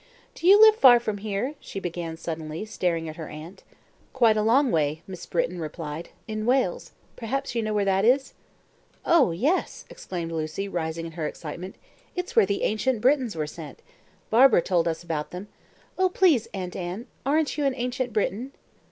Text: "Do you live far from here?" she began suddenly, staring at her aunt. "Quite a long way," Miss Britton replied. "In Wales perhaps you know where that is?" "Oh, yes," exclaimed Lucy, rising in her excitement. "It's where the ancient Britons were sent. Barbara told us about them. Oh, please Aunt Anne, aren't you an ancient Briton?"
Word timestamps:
"Do 0.33 0.47
you 0.47 0.59
live 0.59 0.75
far 0.75 0.99
from 0.99 1.19
here?" 1.19 1.53
she 1.59 1.79
began 1.79 2.17
suddenly, 2.17 2.65
staring 2.65 3.07
at 3.07 3.17
her 3.17 3.29
aunt. 3.29 3.61
"Quite 4.13 4.35
a 4.35 4.41
long 4.41 4.71
way," 4.71 5.03
Miss 5.05 5.27
Britton 5.27 5.59
replied. 5.59 6.09
"In 6.27 6.47
Wales 6.47 6.93
perhaps 7.15 7.53
you 7.53 7.61
know 7.61 7.71
where 7.71 7.85
that 7.85 8.03
is?" 8.03 8.33
"Oh, 9.05 9.29
yes," 9.29 9.85
exclaimed 9.91 10.31
Lucy, 10.31 10.67
rising 10.67 11.05
in 11.05 11.11
her 11.11 11.27
excitement. 11.27 11.75
"It's 12.15 12.35
where 12.35 12.47
the 12.47 12.63
ancient 12.63 12.99
Britons 12.99 13.35
were 13.35 13.45
sent. 13.45 13.83
Barbara 14.31 14.63
told 14.63 14.87
us 14.87 15.03
about 15.03 15.29
them. 15.29 15.49
Oh, 15.99 16.09
please 16.09 16.47
Aunt 16.51 16.75
Anne, 16.75 17.05
aren't 17.23 17.55
you 17.59 17.65
an 17.65 17.75
ancient 17.77 18.11
Briton?" 18.11 18.53